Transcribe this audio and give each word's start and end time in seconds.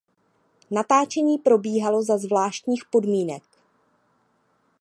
Natáčení 0.71 1.37
probíhalo 1.37 2.03
za 2.03 2.17
zvláštních 2.17 2.85
podmínek. 2.91 3.43